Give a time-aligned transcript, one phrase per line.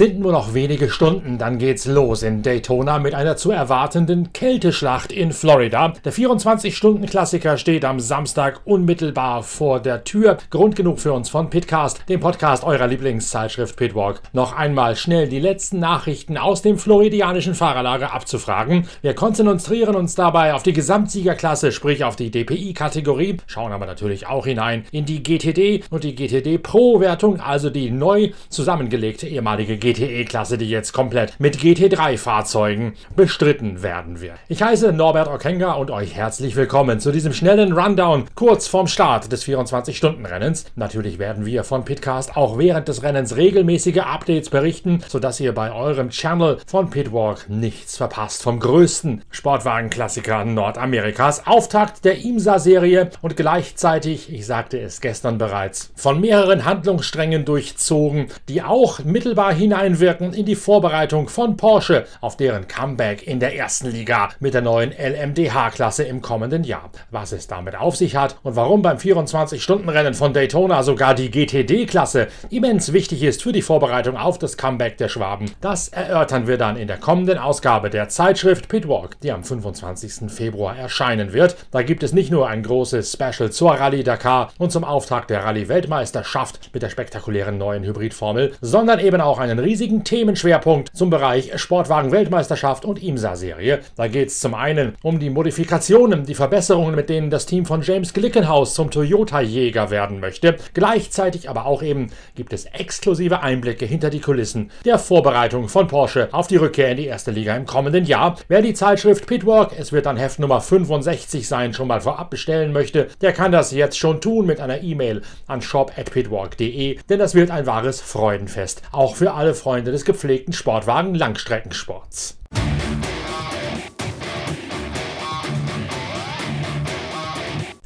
[0.00, 5.12] sind nur noch wenige Stunden, dann geht's los in Daytona mit einer zu erwartenden Kälteschlacht
[5.12, 5.92] in Florida.
[6.02, 10.38] Der 24-Stunden-Klassiker steht am Samstag unmittelbar vor der Tür.
[10.48, 14.22] Grund genug für uns von Pitcast, dem Podcast eurer Lieblingszeitschrift Pitwalk.
[14.32, 18.86] Noch einmal schnell die letzten Nachrichten aus dem floridianischen Fahrerlager abzufragen.
[19.02, 24.46] Wir konzentrieren uns dabei auf die Gesamtsiegerklasse, sprich auf die DPI-Kategorie, schauen aber natürlich auch
[24.46, 30.56] hinein in die GTD und die GTD Pro-Wertung, also die neu zusammengelegte ehemalige ehemalige GTE-Klasse,
[30.56, 34.36] die jetzt komplett mit GT3-Fahrzeugen bestritten werden wird.
[34.48, 39.32] Ich heiße Norbert Okenga und euch herzlich willkommen zu diesem schnellen Rundown kurz vorm Start
[39.32, 40.66] des 24-Stunden-Rennens.
[40.76, 45.72] Natürlich werden wir von Pitcast auch während des Rennens regelmäßige Updates berichten, sodass ihr bei
[45.72, 51.46] eurem Channel von Pitwalk nichts verpasst vom größten Sportwagenklassiker Nordamerikas.
[51.46, 58.62] Auftakt der IMSA-Serie und gleichzeitig, ich sagte es gestern bereits, von mehreren Handlungssträngen durchzogen, die
[58.62, 64.30] auch mittelbar hineinwirken in die Vorbereitung von Porsche auf deren Comeback in der ersten Liga
[64.40, 66.90] mit der neuen LMDH-Klasse im kommenden Jahr.
[67.12, 72.26] Was es damit auf sich hat und warum beim 24-Stunden-Rennen von Daytona sogar die GTD-Klasse
[72.50, 76.76] immens wichtig ist für die Vorbereitung auf das Comeback der Schwaben, das erörtern wir dann
[76.76, 80.32] in der kommenden Ausgabe der Zeitschrift Pitwalk, die am 25.
[80.32, 81.54] Februar erscheinen wird.
[81.70, 85.44] Da gibt es nicht nur ein großes Special zur Rallye Dakar und zum Auftakt der
[85.44, 92.84] Rallye-Weltmeisterschaft mit der spektakulären neuen Hybridformel, sondern eben auch einen riesigen Themenschwerpunkt zum Bereich Sportwagen-Weltmeisterschaft
[92.84, 93.80] und IMSA-Serie.
[93.96, 97.82] Da geht es zum einen um die Modifikationen, die Verbesserungen, mit denen das Team von
[97.82, 100.56] James Glickenhaus zum Toyota-Jäger werden möchte.
[100.74, 106.28] Gleichzeitig aber auch eben gibt es exklusive Einblicke hinter die Kulissen der Vorbereitung von Porsche
[106.32, 108.36] auf die Rückkehr in die erste Liga im kommenden Jahr.
[108.48, 112.72] Wer die Zeitschrift Pitwalk, es wird dann Heft Nummer 65 sein, schon mal vorab bestellen
[112.72, 117.50] möchte, der kann das jetzt schon tun mit einer E-Mail an shop@pitwalk.de, denn das wird
[117.50, 122.38] ein wahres Freudenfest auch für alle Freunde des gepflegten Sportwagen Langstreckensports.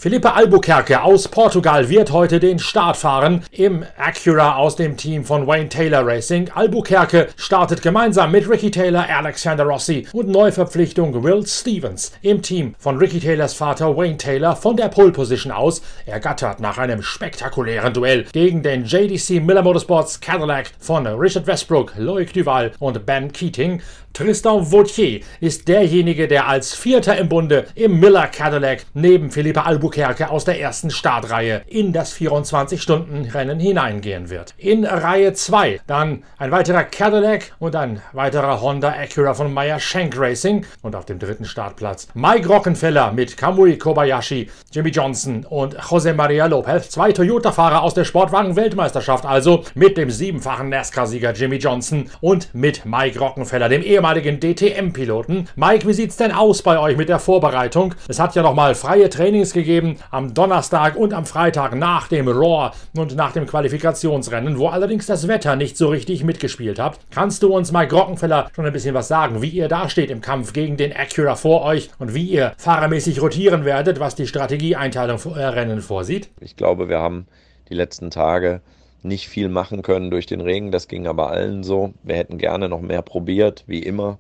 [0.05, 5.47] Felipe Albuquerque aus Portugal wird heute den Start fahren im Acura aus dem Team von
[5.47, 6.51] Wayne Taylor Racing.
[6.55, 12.99] Albuquerque startet gemeinsam mit Ricky Taylor, Alexander Rossi und Neuverpflichtung Will Stevens im Team von
[12.99, 18.27] Ricky Taylors Vater Wayne Taylor von der Pole Position aus, ergattert nach einem spektakulären Duell
[18.31, 23.81] gegen den JDC Miller Motorsports Cadillac von Richard Westbrook, Loic Duval und Ben Keating.
[24.15, 30.31] Tristan Vautier ist derjenige, der als Vierter im Bunde im Miller Cadillac neben Felipe Albuquerque
[30.31, 34.55] aus der ersten Startreihe in das 24-Stunden-Rennen hineingehen wird.
[34.57, 40.17] In Reihe 2 dann ein weiterer Cadillac und ein weiterer Honda Acura von Meyer Shank
[40.17, 46.15] Racing und auf dem dritten Startplatz Mike Rockenfeller mit Kamui Kobayashi, Jimmy Johnson und Jose
[46.15, 52.55] Maria Lopez, zwei Toyota-Fahrer aus der Sportwagen-Weltmeisterschaft, also mit dem siebenfachen NASCAR-Sieger Jimmy Johnson und
[52.55, 55.49] mit Mike Rockenfeller, dem ehemaligen ehemaligen DTM-Piloten.
[55.57, 57.95] Mike, wie sieht's denn aus bei euch mit der Vorbereitung?
[58.07, 62.71] Es hat ja nochmal freie Trainings gegeben am Donnerstag und am Freitag nach dem Raw
[62.95, 66.99] und nach dem Qualifikationsrennen, wo allerdings das Wetter nicht so richtig mitgespielt hat.
[67.13, 70.53] Kannst du uns, Mike Rockenfeller, schon ein bisschen was sagen, wie ihr dasteht im Kampf
[70.53, 75.31] gegen den Acura vor euch und wie ihr fahrermäßig rotieren werdet, was die Strategieeinteilung für
[75.31, 76.29] euer Rennen vorsieht?
[76.41, 77.27] Ich glaube, wir haben
[77.71, 78.61] die letzten Tage
[79.05, 80.73] nicht viel machen können durch den Regen.
[80.73, 81.93] Das ging aber allen so.
[82.03, 84.19] Wir hätten gerne noch mehr probiert, wie immer.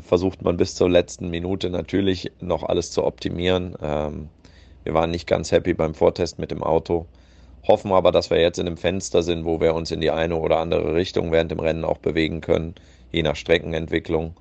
[0.00, 3.76] Versucht man bis zur letzten Minute natürlich noch alles zu optimieren.
[3.80, 4.28] Ähm,
[4.84, 7.06] wir waren nicht ganz happy beim Vortest mit dem Auto.
[7.66, 10.36] Hoffen aber, dass wir jetzt in einem Fenster sind, wo wir uns in die eine
[10.36, 12.74] oder andere Richtung während dem Rennen auch bewegen können,
[13.10, 14.34] je nach Streckenentwicklung,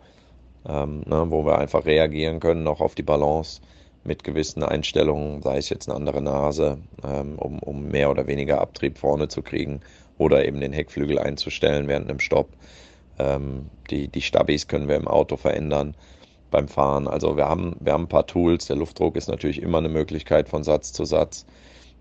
[0.67, 3.61] ähm, ne, wo wir einfach reagieren können, noch auf die Balance
[4.05, 8.61] mit gewissen Einstellungen, sei es jetzt eine andere Nase, ähm, um, um mehr oder weniger
[8.61, 9.81] Abtrieb vorne zu kriegen
[10.17, 12.49] oder eben den Heckflügel einzustellen während einem Stopp.
[13.19, 15.95] Ähm, die, die Stabis können wir im Auto verändern
[16.51, 17.07] beim Fahren.
[17.07, 18.67] Also wir haben, wir haben ein paar Tools.
[18.67, 21.45] Der Luftdruck ist natürlich immer eine Möglichkeit von Satz zu Satz.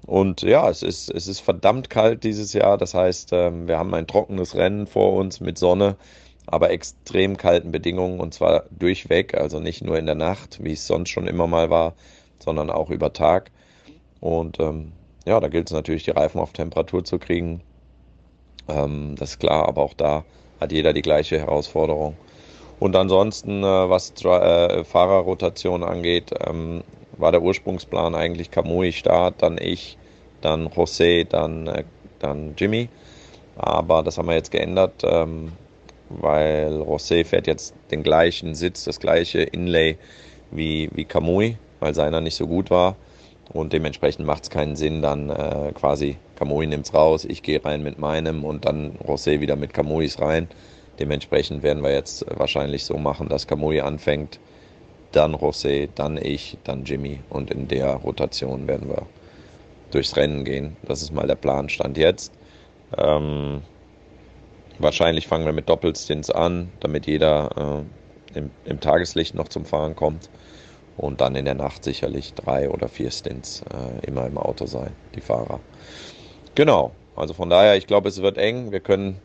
[0.06, 2.76] Und ja, es ist, es ist verdammt kalt dieses Jahr.
[2.76, 5.96] Das heißt, ähm, wir haben ein trockenes Rennen vor uns mit Sonne
[6.46, 10.86] aber extrem kalten Bedingungen und zwar durchweg, also nicht nur in der Nacht, wie es
[10.86, 11.94] sonst schon immer mal war,
[12.38, 13.50] sondern auch über Tag.
[14.20, 14.92] Und ähm,
[15.26, 17.62] ja, da gilt es natürlich, die Reifen auf Temperatur zu kriegen.
[18.68, 20.24] Ähm, das ist klar, aber auch da
[20.60, 22.16] hat jeder die gleiche Herausforderung.
[22.80, 26.82] Und ansonsten, äh, was äh, Fahrerrotation angeht, ähm,
[27.16, 29.96] war der Ursprungsplan eigentlich Kamui Start, dann ich,
[30.40, 31.84] dann José, dann, äh,
[32.18, 32.88] dann Jimmy.
[33.56, 35.02] Aber das haben wir jetzt geändert.
[35.04, 35.52] Ähm,
[36.08, 39.96] weil Rosé fährt jetzt den gleichen Sitz, das gleiche Inlay
[40.50, 42.96] wie, wie Kamui, weil seiner nicht so gut war.
[43.52, 47.62] Und dementsprechend macht es keinen Sinn, dann äh, quasi Kamui nimmt es raus, ich gehe
[47.64, 50.48] rein mit meinem und dann José wieder mit Kamuis rein.
[50.98, 54.38] Dementsprechend werden wir jetzt wahrscheinlich so machen, dass Kamui anfängt,
[55.12, 59.06] dann José, dann ich, dann Jimmy und in der Rotation werden wir
[59.90, 60.76] durchs Rennen gehen.
[60.82, 62.32] Das ist mal der Plan, stand jetzt.
[62.96, 63.62] Ähm,
[64.78, 67.84] wahrscheinlich fangen wir mit Doppelstints an, damit jeder
[68.34, 70.30] äh, im, im, Tageslicht noch zum Fahren kommt.
[70.96, 74.92] Und dann in der Nacht sicherlich drei oder vier Stints äh, immer im Auto sein,
[75.16, 75.58] die Fahrer.
[76.54, 78.70] Genau, also von daher, ich glaube, es wird eng.
[78.70, 79.20] Wir können,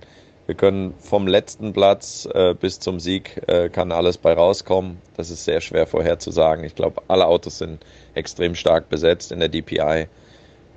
[0.47, 4.99] wir können vom letzten Platz äh, bis zum Sieg äh, kann alles bei rauskommen.
[5.15, 6.63] Das ist sehr schwer vorherzusagen.
[6.63, 7.85] Ich glaube, alle Autos sind
[8.15, 10.07] extrem stark besetzt in der DPI.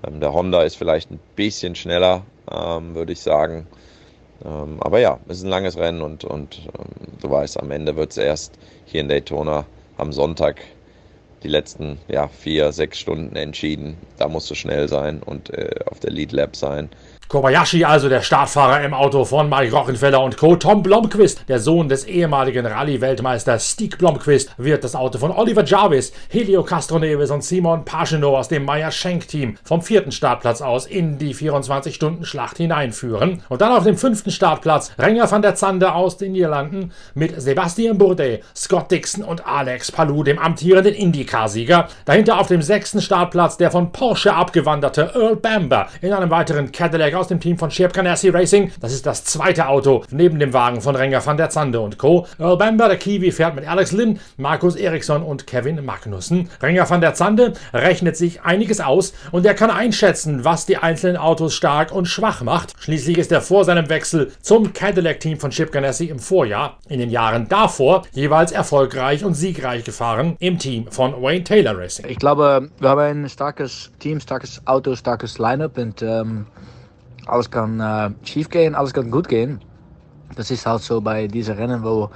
[0.07, 3.67] Ähm, der Honda ist vielleicht ein bisschen schneller, ähm, würde ich sagen.
[4.45, 7.97] Ähm, aber ja, es ist ein langes Rennen und, und ähm, du weißt, am Ende
[7.97, 9.67] wird es erst hier in Daytona
[9.97, 10.63] am Sonntag
[11.43, 13.97] die letzten ja, vier, sechs Stunden entschieden.
[14.17, 16.91] Da musst du schnell sein und äh, auf der Lead Lab sein.
[17.33, 20.55] Kobayashi also der Startfahrer im Auto von Mike Rockenfeller und Co.
[20.55, 26.13] Tom Blomqvist, der Sohn des ehemaligen Rallye-Weltmeisters Stieg Blomqvist, wird das Auto von Oliver Jarvis,
[26.29, 32.59] Helio Castroneves und Simon Pagenaud aus dem Meyer-Schenk-Team vom vierten Startplatz aus in die 24-Stunden-Schlacht
[32.59, 33.43] hineinführen.
[33.49, 37.97] Und dann auf dem fünften Startplatz Renger van der Zande aus den Niederlanden mit Sebastian
[37.97, 41.89] Bourdais, Scott Dixon und Alex Palou, dem amtierenden IndyCar-Sieger.
[42.05, 47.22] Dahinter auf dem sechsten Startplatz der von Porsche abgewanderte Earl Bamber in einem weiteren Cadillac
[47.23, 48.73] aus dem Team von Shep Ganassi Racing.
[48.81, 52.27] Das ist das zweite Auto neben dem Wagen von Renger van der Zande und Co.
[52.41, 56.51] Earl Bamber, der Kiwi, fährt mit Alex Lynn, Markus Eriksson und Kevin Magnussen.
[56.61, 61.17] Renger van der Zande rechnet sich einiges aus und er kann einschätzen, was die einzelnen
[61.17, 62.75] Autos stark und schwach macht.
[62.81, 67.11] Schließlich ist er vor seinem Wechsel zum Cadillac-Team von Chip Ganassi im Vorjahr in den
[67.11, 72.07] Jahren davor jeweils erfolgreich und siegreich gefahren im Team von Wayne Taylor Racing.
[72.09, 76.47] Ich glaube, wir haben ein starkes Team, starkes Auto, starkes Line-up und ähm
[77.27, 79.61] alles kann äh, schief gehen, alles kann gut gehen.
[80.37, 82.11] Das ist halt so bei diesen Rennen, wo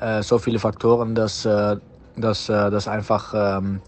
[0.00, 1.76] äh, so viele Faktoren das, äh,
[2.16, 3.80] das, äh, einfach ähm,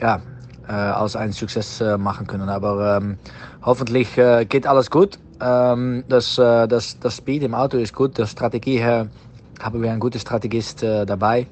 [0.00, 0.20] ja,
[0.68, 2.48] äh, als ein Success äh, machen können.
[2.48, 3.18] Aber ähm,
[3.62, 4.14] hoffentlich
[4.48, 5.18] geht alles gut.
[5.40, 8.18] Ähm, das, das, das Speed im Auto ist gut.
[8.18, 9.08] Der Strategie her
[9.60, 11.46] haben wir einen guten Strategist dabei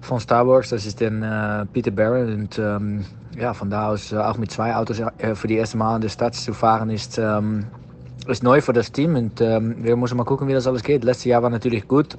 [0.00, 0.70] von Star Wars.
[0.70, 2.32] Das ist der Peter Barron.
[2.32, 3.04] Und ähm,
[3.38, 6.02] ja, von da aus äh, auch mit zwei Autos äh, für die erste Mal in
[6.02, 7.66] der Stadt zu fahren, ist, ähm,
[8.26, 9.16] ist neu für das Team.
[9.16, 11.04] Und ähm, wir müssen mal gucken, wie das alles geht.
[11.04, 12.16] Letztes Jahr war natürlich gut,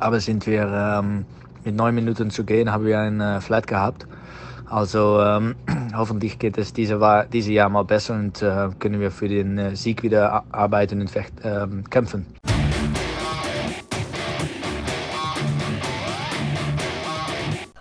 [0.00, 1.24] aber sind wir ähm,
[1.64, 4.06] mit neun Minuten zu gehen, haben wir ein äh, Flat gehabt.
[4.66, 5.54] Also ähm,
[5.96, 6.98] hoffentlich geht es diese,
[7.32, 11.10] diese Jahr mal besser und äh, können wir für den äh, Sieg wieder arbeiten und
[11.44, 12.26] ähm, kämpfen.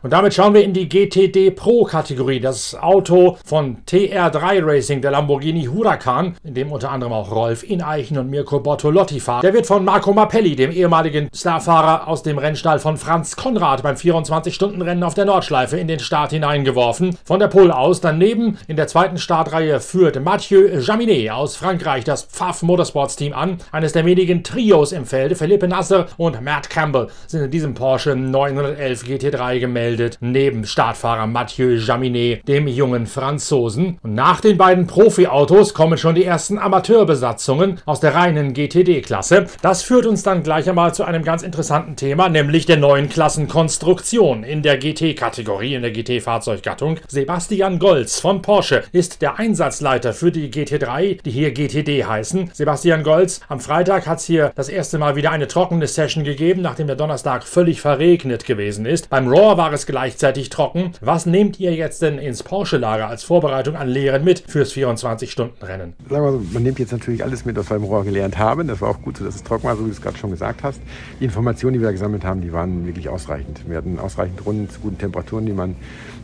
[0.04, 5.12] Und damit schauen wir in die GTD Pro Kategorie, das Auto von TR3 Racing, der
[5.12, 9.44] Lamborghini Huracan, in dem unter anderem auch Rolf Ineichen und Mirko Bortolotti fahren.
[9.44, 13.96] Der wird von Marco Mappelli, dem ehemaligen Starfahrer aus dem Rennstall von Franz Konrad beim
[13.96, 17.18] 24-Stunden-Rennen auf der Nordschleife in den Start hineingeworfen.
[17.24, 22.24] Von der Pole aus daneben in der zweiten Startreihe führt Mathieu Jaminet aus Frankreich das
[22.24, 23.60] Pfaff Motorsports Team an.
[23.72, 28.18] Eines der wenigen Trios im Felde, Philippe Nasser und Matt Campbell sind in diesem Porsche
[28.18, 34.00] 911 GT3 gemeldet gemeldet, neben Startfahrer Mathieu Jaminet, dem jungen Franzosen.
[34.02, 39.46] Und nach den beiden Profi-Autos kommen schon die ersten Amateurbesatzungen aus der reinen GTD-Klasse.
[39.62, 44.44] Das führt uns dann gleich einmal zu einem ganz interessanten Thema, nämlich der neuen Klassenkonstruktion
[44.44, 47.00] in der GT-Kategorie, in der GT-Fahrzeuggattung.
[47.08, 52.50] Sebastian Golz von Porsche ist der Einsatzleiter für die GT3, die hier GTD heißen.
[52.54, 56.62] Sebastian Golz, am Freitag hat es hier das erste Mal wieder eine trockene Session gegeben,
[56.62, 59.10] nachdem der Donnerstag völlig verregnet gewesen ist.
[59.10, 60.92] Beim Raw war es es gleichzeitig trocken.
[61.02, 65.94] Was nehmt ihr jetzt denn ins Porsche-Lager als Vorbereitung an Lehren mit fürs 24-Stunden-Rennen?
[66.10, 68.68] Sagen wir so, man nimmt jetzt natürlich alles mit, was wir im Rohr gelernt haben.
[68.68, 70.32] Das war auch gut so, dass es trocken war, so wie du es gerade schon
[70.32, 70.82] gesagt hast.
[71.20, 73.62] Die Informationen, die wir gesammelt haben, die waren wirklich ausreichend.
[73.68, 75.76] Wir hatten ausreichend Runden zu guten Temperaturen, die man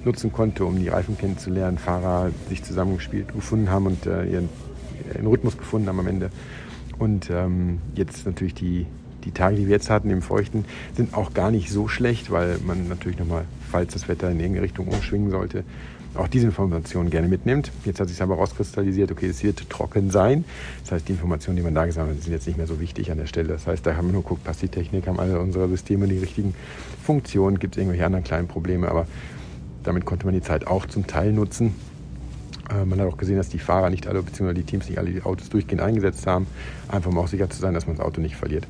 [0.05, 1.77] nutzen konnte, um die Reifen kennenzulernen.
[1.77, 4.49] Fahrer sich zusammengespielt gefunden haben und äh, ihren,
[5.13, 6.29] ihren Rhythmus gefunden haben am Ende.
[6.97, 8.85] Und ähm, jetzt natürlich die,
[9.29, 12.57] die Tage, die wir jetzt hatten im Feuchten, sind auch gar nicht so schlecht, weil
[12.65, 15.63] man natürlich nochmal, falls das Wetter in irgendeine Richtung umschwingen sollte,
[16.15, 17.71] auch diese Informationen gerne mitnimmt.
[17.85, 20.43] Jetzt hat sich aber rauskristallisiert, okay, es wird trocken sein.
[20.81, 23.11] Das heißt, die Informationen, die man da gesammelt hat, sind jetzt nicht mehr so wichtig
[23.11, 23.49] an der Stelle.
[23.49, 26.17] Das heißt, da haben wir nur geguckt, passt die Technik, haben alle unsere Systeme die
[26.17, 26.55] richtigen
[27.03, 29.05] Funktionen, gibt es irgendwelche anderen kleinen Probleme, aber
[29.83, 31.75] damit konnte man die Zeit auch zum Teil nutzen.
[32.69, 35.11] Äh, man hat auch gesehen, dass die Fahrer nicht alle, beziehungsweise die Teams nicht alle
[35.11, 36.47] die Autos durchgehend eingesetzt haben,
[36.87, 38.67] einfach um auch sicher zu sein, dass man das Auto nicht verliert.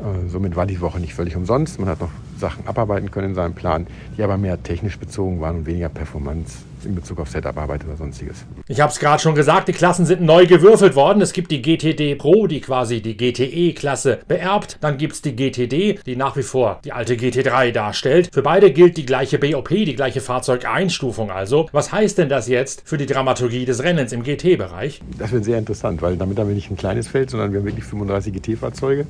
[0.00, 1.78] Äh, somit war die Woche nicht völlig umsonst.
[1.78, 3.86] Man hat noch Sachen abarbeiten können in seinem Plan,
[4.16, 8.44] die aber mehr technisch bezogen waren und weniger Performance in Bezug auf Setup-Arbeit oder sonstiges.
[8.68, 11.22] Ich habe es gerade schon gesagt, die Klassen sind neu gewürfelt worden.
[11.22, 14.78] Es gibt die GTD Pro, die quasi die GTE-Klasse beerbt.
[14.80, 18.28] Dann gibt es die GTD, die nach wie vor die alte GT3 darstellt.
[18.32, 21.68] Für beide gilt die gleiche BOP, die gleiche Fahrzeugeinstufung also.
[21.72, 25.00] Was heißt denn das jetzt für die Dramaturgie des Rennens im GT-Bereich?
[25.18, 27.66] Das wird sehr interessant, weil damit haben wir nicht ein kleines Feld, sondern wir haben
[27.66, 29.06] wirklich 35 GT-Fahrzeuge.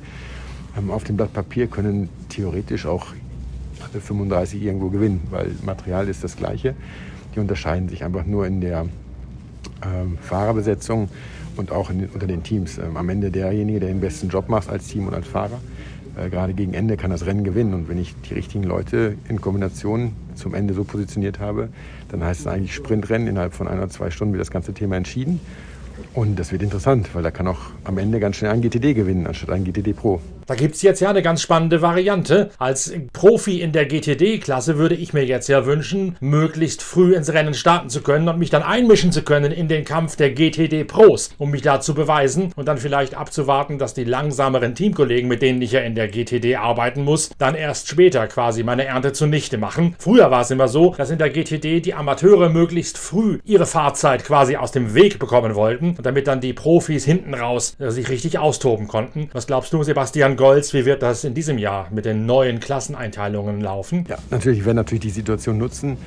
[0.77, 3.07] Ähm, auf dem Blatt Papier können theoretisch auch
[3.93, 6.75] 35 irgendwo gewinnen, weil Material ist das gleiche.
[7.35, 8.85] Die unterscheiden sich einfach nur in der
[9.83, 11.09] ähm, Fahrerbesetzung
[11.57, 12.77] und auch in, unter den Teams.
[12.77, 15.59] Ähm, am Ende derjenige, der den besten Job macht als Team und als Fahrer.
[16.17, 17.73] Äh, gerade gegen Ende kann das Rennen gewinnen.
[17.73, 21.69] Und wenn ich die richtigen Leute in Kombination zum Ende so positioniert habe,
[22.09, 23.27] dann heißt es eigentlich Sprintrennen.
[23.27, 25.39] Innerhalb von ein oder zwei Stunden wird das ganze Thema entschieden.
[26.13, 29.27] Und das wird interessant, weil da kann auch am Ende ganz schnell ein GTD gewinnen,
[29.27, 30.21] anstatt ein GTD Pro.
[30.47, 32.51] Da gibt es jetzt ja eine ganz spannende Variante.
[32.59, 37.55] Als Profi in der GTD-Klasse würde ich mir jetzt ja wünschen, möglichst früh ins Rennen
[37.55, 41.31] starten zu können und mich dann einmischen zu können in den Kampf der GTD Pros,
[41.39, 45.63] um mich da zu beweisen und dann vielleicht abzuwarten, dass die langsameren Teamkollegen, mit denen
[45.63, 49.95] ich ja in der GTD arbeiten muss, dann erst später quasi meine Ernte zunichte machen.
[49.97, 54.23] Früher war es immer so, dass in der GTD die Amateure möglichst früh ihre Fahrzeit
[54.23, 58.37] quasi aus dem Weg bekommen wollten, damit dann die Profis hinten raus äh, sich richtig
[58.37, 59.31] austoben konnten.
[59.33, 60.34] Was glaubst du, Sebastian?
[60.37, 64.05] Golds, wie wird das in diesem Jahr mit den neuen Klasseneinteilungen laufen?
[64.07, 65.97] Ja, natürlich, wir werden natürlich die Situation nutzen.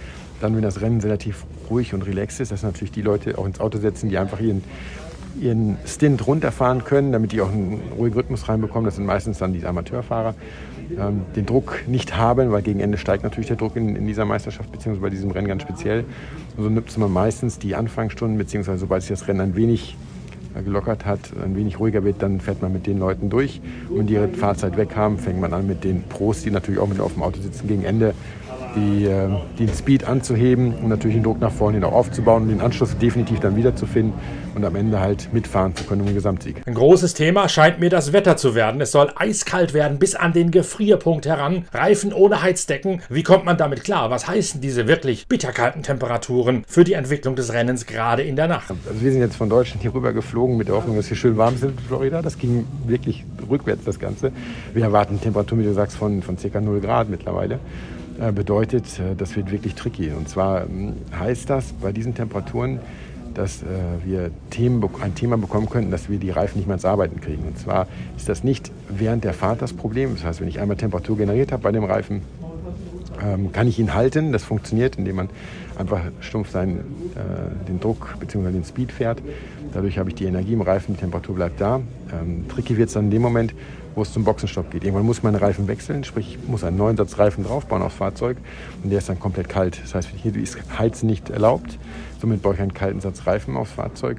[0.40, 3.61] Dann, wenn das Rennen relativ ruhig und relaxed ist, dass natürlich die Leute auch ins
[3.61, 4.62] Auto setzen, die einfach ihren,
[5.40, 8.85] ihren Stint runterfahren können, damit die auch einen ruhigen Rhythmus reinbekommen.
[8.85, 10.35] Das sind meistens dann die Amateurfahrer.
[10.97, 14.25] Ähm, den Druck nicht haben, weil gegen Ende steigt natürlich der Druck in, in dieser
[14.25, 16.04] Meisterschaft, beziehungsweise bei diesem Rennen ganz speziell.
[16.56, 19.97] Und so nutzt man meistens die Anfangsstunden, beziehungsweise sobald sich das Rennen ein wenig
[20.64, 23.61] gelockert hat, ein wenig ruhiger wird, dann fährt man mit den Leuten durch.
[23.88, 26.81] Und wenn die ihre Fahrzeit weg haben, fängt man an mit den Pros, die natürlich
[26.81, 28.14] auch mit auf dem Auto sitzen, gegen Ende
[28.75, 32.48] die, äh, den Speed anzuheben und natürlich den Druck nach vorne hin auch aufzubauen und
[32.48, 34.12] den Anschluss definitiv dann wiederzufinden
[34.54, 36.62] und am Ende halt mitfahren zu können um den Gesamtsieg.
[36.66, 38.80] Ein großes Thema scheint mir das Wetter zu werden.
[38.80, 41.64] Es soll eiskalt werden bis an den Gefrierpunkt heran.
[41.72, 43.02] Reifen ohne Heizdecken.
[43.08, 44.10] Wie kommt man damit klar?
[44.10, 48.70] Was heißen diese wirklich bitterkalten Temperaturen für die Entwicklung des Rennens gerade in der Nacht?
[48.70, 51.37] Also wir sind jetzt von Deutschland hier rüber geflogen mit der Hoffnung, dass hier schön
[51.37, 52.22] warm ist in Florida.
[52.22, 54.32] Das ging wirklich rückwärts das Ganze.
[54.75, 56.60] Wir erwarten Temperaturen, wie du sagst, von, von ca.
[56.60, 57.58] 0 Grad mittlerweile.
[58.20, 60.10] Äh, bedeutet, äh, das wird wirklich tricky.
[60.10, 62.80] Und zwar ähm, heißt das bei diesen Temperaturen,
[63.34, 63.66] dass äh,
[64.04, 64.30] wir
[65.00, 67.44] ein Thema bekommen könnten, dass wir die Reifen nicht mehr ins Arbeiten kriegen.
[67.46, 70.14] Und zwar ist das nicht während der Fahrt das Problem.
[70.16, 72.22] Das heißt, wenn ich einmal Temperatur generiert habe bei dem Reifen,
[73.22, 74.32] ähm, kann ich ihn halten.
[74.32, 75.28] Das funktioniert, indem man
[75.76, 76.80] einfach stumpf seinen,
[77.68, 78.50] den Druck bzw.
[78.50, 79.22] den Speed fährt.
[79.72, 81.80] Dadurch habe ich die Energie im Reifen, die Temperatur bleibt da.
[82.12, 83.54] Ähm, tricky wird es dann in dem Moment,
[83.99, 84.85] wo es zum Boxenstopp geht.
[84.85, 88.37] Irgendwann muss man Reifen wechseln, sprich ich muss einen neuen Satz Reifen draufbauen aufs Fahrzeug
[88.83, 89.81] und der ist dann komplett kalt.
[89.83, 91.78] Das heißt, hier ist Heizen nicht erlaubt.
[92.21, 94.19] Somit brauche ich einen kalten Satz Reifen aufs Fahrzeug.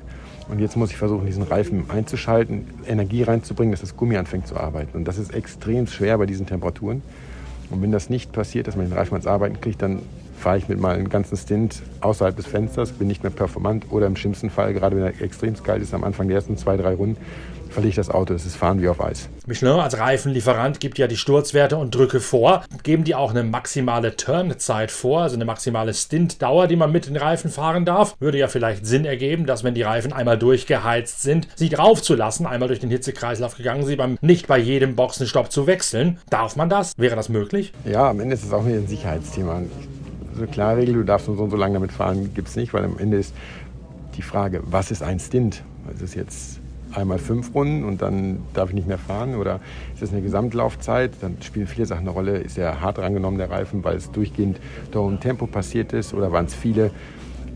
[0.50, 4.58] Und jetzt muss ich versuchen, diesen Reifen einzuschalten, Energie reinzubringen, dass das Gummi anfängt zu
[4.58, 4.98] arbeiten.
[4.98, 7.02] Und das ist extrem schwer bei diesen Temperaturen.
[7.70, 10.02] Und wenn das nicht passiert, dass man den Reifen ans Arbeiten kriegt, dann
[10.40, 14.16] fahre ich mit meinem ganzen Stint außerhalb des Fensters, bin nicht mehr performant oder im
[14.16, 17.18] schlimmsten Fall, gerade wenn er extrem kalt ist, am Anfang der ersten zwei, drei Runden,
[17.70, 18.34] verliere ich das Auto.
[18.34, 19.30] Das ist Fahren wie auf Eis.
[19.46, 22.64] Michelin als Reifenlieferant gibt ja die Sturzwerte und Drücke vor.
[22.84, 27.16] Geben die auch eine maximale Turnzeit vor, also eine maximale Stintdauer, die man mit den
[27.16, 28.16] Reifen fahren darf?
[28.20, 32.68] Würde ja vielleicht Sinn ergeben, dass wenn die Reifen einmal durchgeheizt sind, sie draufzulassen, einmal
[32.68, 36.18] durch den Hitzekreislauf gegangen, sie beim nicht bei jedem Boxenstopp zu wechseln.
[36.30, 36.94] Darf man das?
[36.98, 37.74] Wäre das möglich?
[37.86, 39.62] Ja, am Ende ist es auch wieder ein Sicherheitsthema.
[40.40, 42.74] Eine klare Regel, du darfst nur so und so lange damit fahren, gibt es nicht,
[42.74, 43.36] weil am Ende ist
[44.16, 45.64] die Frage, was ist ein Stint?
[45.86, 46.60] Also ist jetzt
[46.94, 49.36] einmal fünf Runden und dann darf ich nicht mehr fahren?
[49.36, 49.60] Oder
[49.94, 51.12] ist das eine Gesamtlaufzeit?
[51.20, 52.38] Dann spielen viele Sachen eine Rolle.
[52.38, 56.14] Ist er hart rangenommen, der Reifen, weil es durchgehend da um Tempo passiert ist?
[56.14, 56.92] Oder waren es viele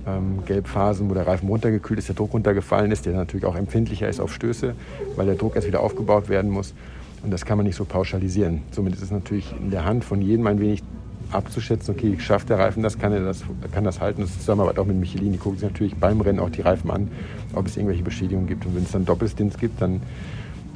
[0.05, 4.09] ähm, Gelbphasen, wo der Reifen runtergekühlt ist, der Druck runtergefallen ist, der natürlich auch empfindlicher
[4.09, 4.75] ist auf Stöße,
[5.15, 6.73] weil der Druck erst wieder aufgebaut werden muss?
[7.23, 8.61] Und das kann man nicht so pauschalisieren.
[8.71, 10.83] Somit ist es natürlich in der Hand von jedem ein wenig
[11.31, 14.21] abzuschätzen, okay, schafft der Reifen das, kann er das, kann das halten.
[14.21, 15.31] Das ist Zusammenarbeit auch mit Michelin.
[15.31, 17.09] Die gucken sich natürlich beim Rennen auch die Reifen an,
[17.53, 18.65] ob es irgendwelche Beschädigungen gibt.
[18.65, 20.01] Und wenn es dann Doppelstints gibt, dann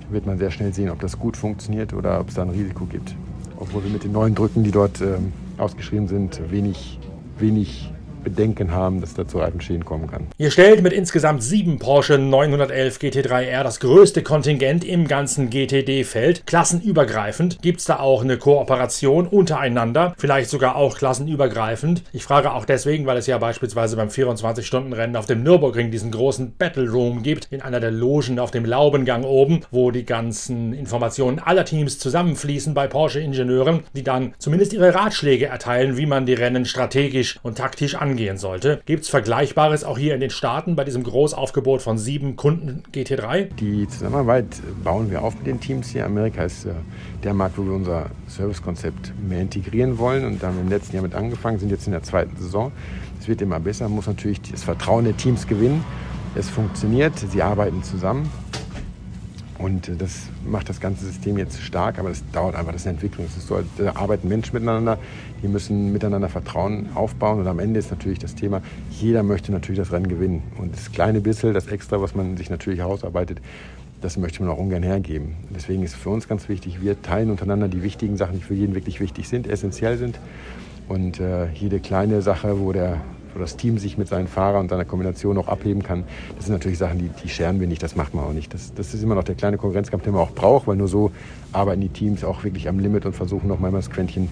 [0.09, 2.85] wird man sehr schnell sehen, ob das gut funktioniert oder ob es da ein Risiko
[2.85, 3.15] gibt.
[3.57, 6.99] Obwohl wir mit den neuen Drücken, die dort ähm, ausgeschrieben sind, wenig,
[7.39, 7.91] wenig
[8.29, 10.27] Bedenken haben, dass da zu Reifenschäden kommen kann.
[10.37, 16.45] Ihr stellt mit insgesamt sieben Porsche 911 GT3R das größte Kontingent im ganzen GTD-Feld.
[16.45, 17.61] Klassenübergreifend.
[17.61, 20.13] Gibt es da auch eine Kooperation untereinander?
[20.17, 22.03] Vielleicht sogar auch klassenübergreifend?
[22.11, 26.55] Ich frage auch deswegen, weil es ja beispielsweise beim 24-Stunden-Rennen auf dem Nürburgring diesen großen
[26.57, 31.39] Battle Room gibt, in einer der Logen auf dem Laubengang oben, wo die ganzen Informationen
[31.39, 36.65] aller Teams zusammenfließen bei Porsche-Ingenieuren, die dann zumindest ihre Ratschläge erteilen, wie man die Rennen
[36.65, 38.81] strategisch und taktisch angeht angehen sollte.
[38.87, 43.53] Gibt es Vergleichbares auch hier in den Staaten bei diesem Großaufgebot von sieben Kunden GT3?
[43.59, 44.45] Die Zusammenarbeit
[44.83, 46.03] bauen wir auf mit den Teams hier.
[46.05, 46.71] Amerika ist äh,
[47.23, 50.95] der Markt, wo wir unser Servicekonzept mehr integrieren wollen und da haben wir im letzten
[50.95, 52.71] Jahr mit angefangen, sind jetzt in der zweiten Saison.
[53.19, 55.83] Es wird immer besser, man muss natürlich das Vertrauen der Teams gewinnen.
[56.33, 58.29] Es funktioniert, sie arbeiten zusammen.
[59.59, 62.87] Und äh, das macht das ganze System jetzt stark, aber das dauert einfach, das ist
[62.87, 63.25] eine Entwicklung.
[63.25, 64.97] Es ist so, da arbeiten Menschen miteinander,
[65.41, 67.39] die müssen miteinander Vertrauen aufbauen.
[67.39, 68.61] Und am Ende ist natürlich das Thema,
[68.91, 70.43] jeder möchte natürlich das Rennen gewinnen.
[70.57, 73.39] Und das kleine bisschen, das Extra, was man sich natürlich herausarbeitet,
[74.01, 75.35] das möchte man auch ungern hergeben.
[75.49, 78.75] Deswegen ist für uns ganz wichtig, wir teilen untereinander die wichtigen Sachen, die für jeden
[78.75, 80.19] wirklich wichtig sind, essentiell sind.
[80.87, 83.01] Und äh, jede kleine Sache, wo der
[83.37, 86.03] wo das Team sich mit seinen Fahrern und seiner Kombination auch abheben kann.
[86.35, 88.53] Das sind natürlich Sachen, die, die scheren wir nicht, das macht man auch nicht.
[88.53, 91.11] Das, das ist immer noch der kleine Konkurrenzkampf, den man auch braucht, weil nur so
[91.51, 94.29] arbeiten die Teams auch wirklich am Limit und versuchen noch mal das Quäntchen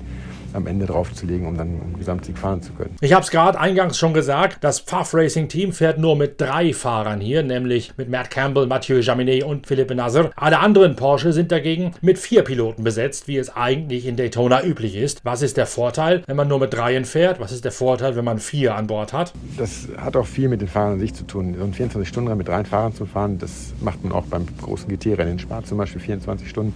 [0.56, 2.96] am Ende draufzulegen, um dann im Gesamtsieg fahren zu können.
[3.02, 6.74] Ich habe es gerade eingangs schon gesagt, das Pfaff Racing Team fährt nur mit drei
[6.74, 10.32] Fahrern hier, nämlich mit Matt Campbell, Mathieu Jaminet und Philippe Nasser.
[10.36, 14.96] Alle anderen Porsche sind dagegen mit vier Piloten besetzt, wie es eigentlich in Daytona üblich
[14.96, 15.22] ist.
[15.24, 17.40] Was ist der Vorteil, wenn man nur mit dreien fährt?
[17.40, 19.34] Was ist der Vorteil, wenn man vier an Bord hat?
[19.58, 21.56] Das hat auch viel mit den Fahrern an sich zu tun.
[21.58, 25.34] So ein 24-Stunden-Rennen mit drei Fahrern zu fahren, das macht man auch beim großen GT-Rennen
[25.34, 26.74] in Spa zum Beispiel 24 Stunden.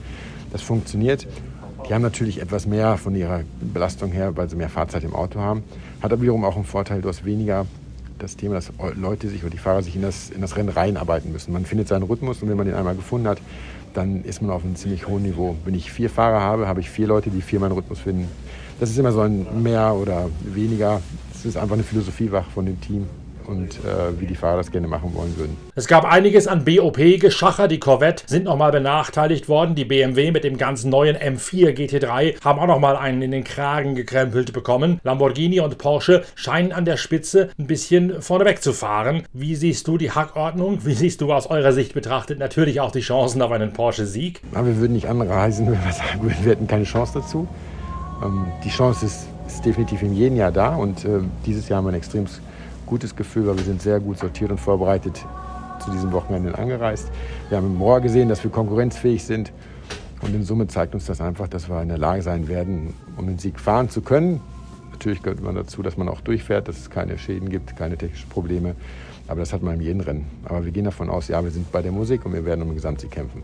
[0.51, 1.27] Das funktioniert.
[1.87, 5.39] Die haben natürlich etwas mehr von ihrer Belastung her, weil sie mehr Fahrzeit im Auto
[5.39, 5.63] haben.
[6.01, 7.65] Hat aber wiederum auch einen Vorteil, du hast weniger
[8.19, 11.31] das Thema, dass Leute sich oder die Fahrer sich in das, in das Rennen reinarbeiten
[11.31, 11.53] müssen.
[11.53, 13.39] Man findet seinen Rhythmus und wenn man den einmal gefunden hat,
[13.93, 15.55] dann ist man auf einem ziemlich hohen Niveau.
[15.65, 18.27] Wenn ich vier Fahrer habe, habe ich vier Leute, die vier meinen Rhythmus finden.
[18.79, 21.01] Das ist immer so ein mehr oder weniger.
[21.33, 23.07] Das ist einfach eine Philosophie von dem Team
[23.49, 25.57] und äh, wie die Fahrer das gerne machen wollen würden.
[25.75, 27.67] Es gab einiges an BOP-Geschacher.
[27.67, 29.75] Die Corvette sind nochmal benachteiligt worden.
[29.75, 33.95] Die BMW mit dem ganz neuen M4 GT3 haben auch nochmal einen in den Kragen
[33.95, 34.99] gekrempelt bekommen.
[35.03, 39.23] Lamborghini und Porsche scheinen an der Spitze ein bisschen vorneweg zu fahren.
[39.33, 40.85] Wie siehst du die Hackordnung?
[40.85, 44.41] Wie siehst du aus eurer Sicht betrachtet natürlich auch die Chancen auf einen Porsche-Sieg?
[44.51, 47.47] Wir würden nicht anreisen, wenn wir sagen würden, wir hätten keine Chance dazu.
[48.23, 51.85] Ähm, die Chance ist, ist definitiv in jedem Jahr da und äh, dieses Jahr haben
[51.85, 52.27] wir ein extrem
[52.89, 55.23] gutes Gefühl, weil wir sind sehr gut sortiert und vorbereitet
[55.79, 57.09] zu diesem Wochenende angereist.
[57.47, 59.53] Wir haben im Rohr gesehen, dass wir konkurrenzfähig sind.
[60.21, 63.27] Und in Summe zeigt uns das einfach, dass wir in der Lage sein werden, um
[63.27, 64.41] den Sieg fahren zu können.
[64.91, 68.27] Natürlich gehört man dazu, dass man auch durchfährt, dass es keine Schäden gibt, keine technischen
[68.29, 68.75] Probleme.
[69.29, 70.25] Aber das hat man in jedem Rennen.
[70.43, 72.69] Aber wir gehen davon aus, ja, wir sind bei der Musik und wir werden um
[72.69, 73.43] den Gesamtsieg kämpfen.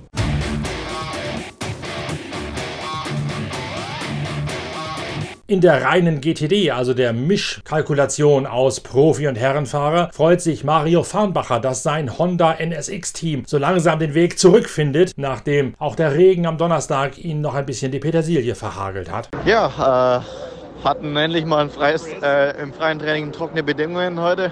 [5.47, 11.59] In der reinen GTD, also der Mischkalkulation aus Profi- und Herrenfahrer, freut sich Mario Farnbacher,
[11.59, 17.23] dass sein Honda NSX-Team so langsam den Weg zurückfindet, nachdem auch der Regen am Donnerstag
[17.23, 19.29] ihn noch ein bisschen die Petersilie verhagelt hat.
[19.45, 24.45] Ja, äh, hatten endlich mal ein freies, äh, im freien Training trockene Bedingungen heute.
[24.45, 24.49] Äh,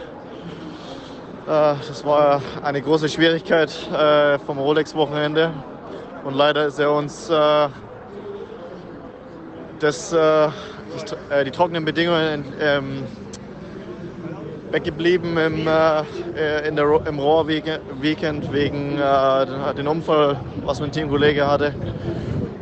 [1.47, 5.53] das war eine große Schwierigkeit äh, vom Rolex-Wochenende.
[6.23, 7.67] Und leider ist er uns äh,
[10.93, 13.03] das äh, die, trockenen Bedingungen ähm,
[14.71, 16.01] weggeblieben im, äh,
[16.35, 21.73] äh in der, im Rohr-Weekend wegen äh, dem Unfall, was mein Teamkollege hatte.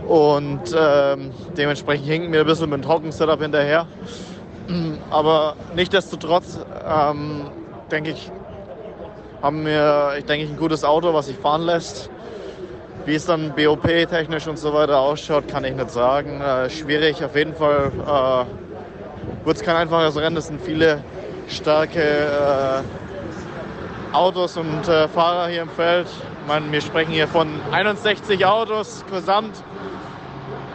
[0.07, 3.87] Und ähm, dementsprechend hinken wir ein bisschen mit dem Trockensetup hinterher.
[5.09, 7.45] Aber nichtsdestotrotz ähm,
[7.89, 8.29] denke ich,
[9.41, 12.10] haben wir, ich denke, ein gutes Auto, was sich fahren lässt.
[13.05, 16.39] Wie es dann BOP-technisch und so weiter ausschaut, kann ich nicht sagen.
[16.39, 20.37] Äh, schwierig, auf jeden Fall äh, wird es kein einfaches Rennen.
[20.37, 21.03] Es sind viele
[21.47, 26.07] starke äh, Autos und äh, Fahrer hier im Feld.
[26.47, 29.63] Meine, wir sprechen hier von 61 Autos gesamt,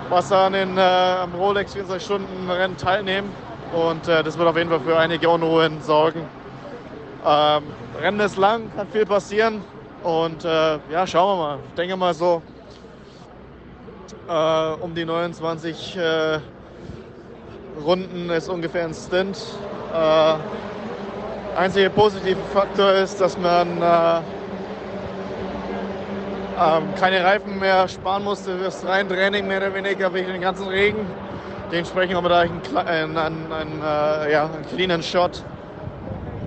[0.08, 0.82] was an den äh,
[1.36, 3.30] Rolex 24 Stunden Rennen teilnehmen.
[3.72, 6.22] Und äh, das wird auf jeden Fall für einige Unruhen sorgen.
[7.24, 7.62] Ähm,
[8.00, 9.62] Rennen ist lang, kann viel passieren.
[10.02, 11.58] Und äh, ja, schauen wir mal.
[11.68, 12.42] Ich denke mal so
[14.28, 16.38] äh, um die 29 äh,
[17.84, 19.38] Runden ist ungefähr ein Stint.
[19.94, 20.34] Äh,
[21.56, 24.20] einziger positive Faktor ist, dass man äh,
[26.58, 30.68] ähm, keine Reifen mehr sparen musste fürs rein Training mehr oder weniger wegen den ganzen
[30.68, 31.06] Regen.
[31.70, 35.42] Dementsprechend haben wir da einen, einen, einen, einen, äh, ja, einen cleanen Shot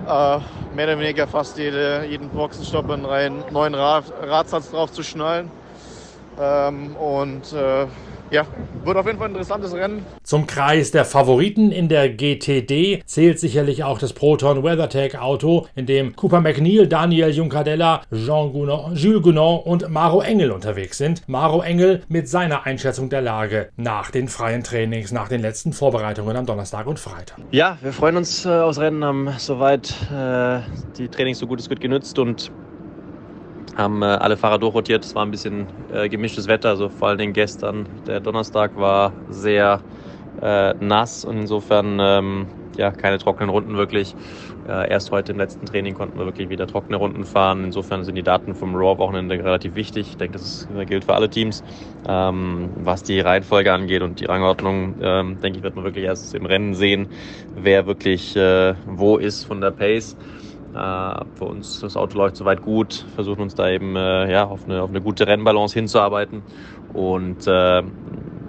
[0.08, 0.38] äh,
[0.74, 5.50] mehr oder weniger fast jede, jeden Boxenstopp einen neuen Rad, Radsatz drauf zu schnallen.
[6.38, 7.86] Ähm, und äh,
[8.30, 8.46] ja,
[8.84, 10.04] wird auf jeden Fall ein interessantes Rennen.
[10.22, 15.86] Zum Kreis der Favoriten in der GTD zählt sicherlich auch das Proton WeatherTech Auto, in
[15.86, 21.28] dem Cooper McNeil, Daniel Juncadella, Jean Gounon, Jules Gounon und Maro Engel unterwegs sind.
[21.28, 26.36] Maro Engel mit seiner Einschätzung der Lage nach den freien Trainings, nach den letzten Vorbereitungen
[26.36, 27.38] am Donnerstag und Freitag.
[27.50, 30.60] Ja, wir freuen uns äh, aufs Rennen, haben soweit äh,
[30.96, 32.50] die Trainings so gut es geht genützt und
[33.76, 35.04] haben äh, alle Fahrer durchrotiert.
[35.04, 37.86] Es war ein bisschen äh, gemischtes Wetter, also vor allen Dingen gestern.
[38.06, 39.80] Der Donnerstag war sehr
[40.40, 44.14] äh, nass und insofern ähm, ja keine trockenen Runden wirklich.
[44.68, 47.64] Äh, erst heute im letzten Training konnten wir wirklich wieder trockene Runden fahren.
[47.64, 50.08] Insofern sind die Daten vom Raw-Wochenende relativ wichtig.
[50.10, 51.62] Ich denke, das, ist, gilt für alle Teams.
[52.06, 56.34] Ähm, was die Reihenfolge angeht und die Rangordnung, ähm, denke ich, wird man wirklich erst
[56.34, 57.08] im Rennen sehen,
[57.54, 60.16] wer wirklich äh, wo ist von der Pace.
[60.74, 64.64] Äh, für uns das Auto läuft soweit gut, versuchen uns da eben äh, ja, auf,
[64.66, 66.42] eine, auf eine gute Rennbalance hinzuarbeiten
[66.92, 67.82] und äh,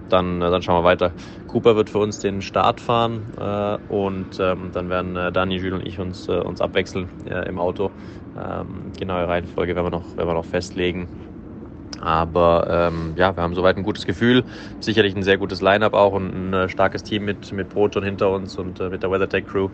[0.10, 1.14] dann, dann schauen wir weiter.
[1.48, 5.74] Cooper wird für uns den Start fahren äh, und ähm, dann werden äh, Dani, Jules
[5.80, 7.92] und ich uns, äh, uns abwechseln äh, im Auto.
[8.38, 11.08] Ähm, genaue Reihenfolge werden wir noch, werden wir noch festlegen.
[12.02, 14.44] Aber ähm, ja, wir haben soweit ein gutes Gefühl.
[14.80, 18.58] Sicherlich ein sehr gutes Line-up auch und ein starkes Team mit, mit Proton hinter uns
[18.58, 19.70] und äh, mit der WeatherTech Crew.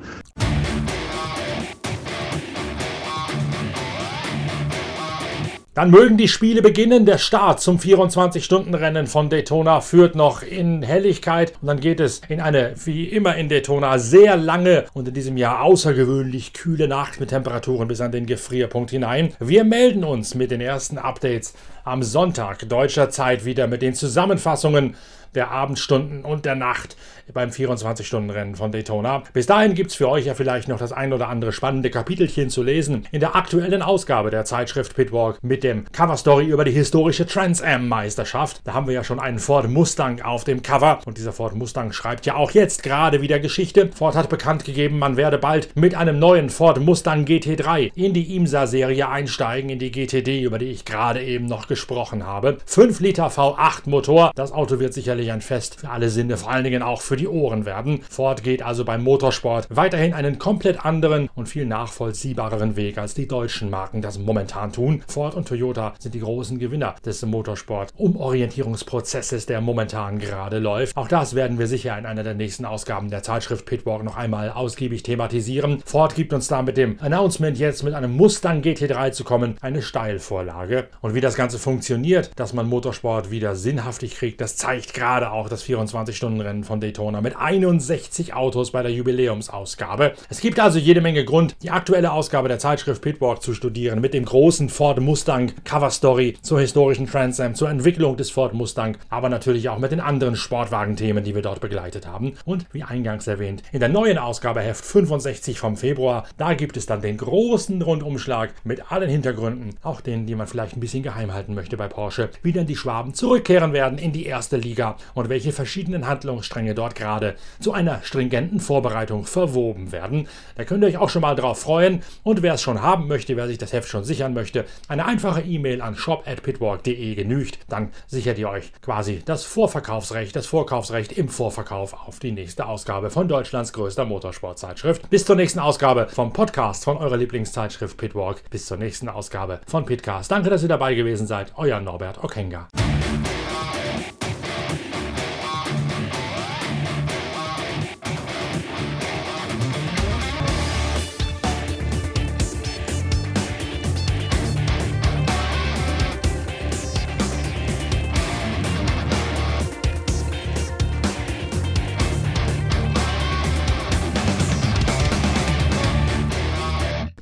[5.77, 7.05] Dann mögen die Spiele beginnen.
[7.05, 12.41] Der Start zum 24-Stunden-Rennen von Daytona führt noch in Helligkeit und dann geht es in
[12.41, 17.29] eine, wie immer in Daytona, sehr lange und in diesem Jahr außergewöhnlich kühle Nacht mit
[17.29, 19.33] Temperaturen bis an den Gefrierpunkt hinein.
[19.39, 24.95] Wir melden uns mit den ersten Updates am Sonntag deutscher Zeit wieder mit den Zusammenfassungen
[25.35, 26.95] der Abendstunden und der Nacht
[27.33, 29.23] beim 24-Stunden-Rennen von Daytona.
[29.33, 32.49] Bis dahin gibt es für euch ja vielleicht noch das ein oder andere spannende Kapitelchen
[32.49, 37.25] zu lesen in der aktuellen Ausgabe der Zeitschrift Pitwalk mit dem Coverstory über die historische
[37.25, 38.61] Trans Am-Meisterschaft.
[38.63, 41.91] Da haben wir ja schon einen Ford Mustang auf dem Cover und dieser Ford Mustang
[41.91, 43.89] schreibt ja auch jetzt gerade wieder Geschichte.
[43.93, 48.35] Ford hat bekannt gegeben, man werde bald mit einem neuen Ford Mustang GT3 in die
[48.35, 52.57] IMSA-Serie einsteigen, in die GTD, über die ich gerade eben noch gesprochen habe.
[52.65, 56.63] 5 Liter V8 Motor, das Auto wird sicherlich ein Fest für alle Sinne, vor allen
[56.63, 58.01] Dingen auch für die Ohren werden.
[58.09, 63.27] Ford geht also beim Motorsport weiterhin einen komplett anderen und viel nachvollziehbareren Weg, als die
[63.27, 65.03] deutschen Marken das momentan tun.
[65.07, 70.95] Ford und Toyota sind die großen Gewinner des Motorsport-Umorientierungsprozesses, der momentan gerade läuft.
[70.95, 74.51] Auch das werden wir sicher in einer der nächsten Ausgaben der Zeitschrift Pitwalk noch einmal
[74.51, 75.81] ausgiebig thematisieren.
[75.85, 79.81] Ford gibt uns da mit dem Announcement jetzt mit einem Mustang GT3 zu kommen eine
[79.81, 80.87] Steilvorlage.
[81.01, 85.47] Und wie das Ganze funktioniert, dass man Motorsport wieder sinnhaftig kriegt, das zeigt gerade auch
[85.47, 90.13] das 24-Stunden-Rennen von Daytona mit 61 Autos bei der Jubiläumsausgabe.
[90.29, 94.13] Es gibt also jede Menge Grund, die aktuelle Ausgabe der Zeitschrift Pitwalk zu studieren mit
[94.13, 98.97] dem großen Ford Mustang Cover Story zur historischen Trans Am, zur Entwicklung des Ford Mustang,
[99.09, 102.33] aber natürlich auch mit den anderen Sportwagenthemen, die wir dort begleitet haben.
[102.43, 106.85] Und wie eingangs erwähnt, in der neuen Ausgabe Heft 65 vom Februar, da gibt es
[106.85, 111.33] dann den großen Rundumschlag mit allen Hintergründen, auch denen, die man vielleicht ein bisschen geheim
[111.33, 115.29] halten möchte bei Porsche, wie dann die Schwaben zurückkehren werden in die erste Liga und
[115.29, 120.27] welche verschiedenen Handlungsstränge dort gerade zu einer stringenten Vorbereitung verwoben werden.
[120.55, 122.01] Da könnt ihr euch auch schon mal drauf freuen.
[122.23, 125.41] Und wer es schon haben möchte, wer sich das Heft schon sichern möchte, eine einfache
[125.41, 127.59] E-Mail an shop.pitwalk.de genügt.
[127.69, 133.09] Dann sichert ihr euch quasi das Vorverkaufsrecht, das Vorkaufsrecht im Vorverkauf auf die nächste Ausgabe
[133.09, 135.09] von Deutschlands größter Motorsportzeitschrift.
[135.09, 138.43] Bis zur nächsten Ausgabe vom Podcast von eurer Lieblingszeitschrift Pitwalk.
[138.49, 140.31] Bis zur nächsten Ausgabe von Pitcast.
[140.31, 141.53] Danke, dass ihr dabei gewesen seid.
[141.55, 142.67] Euer Norbert Okenga.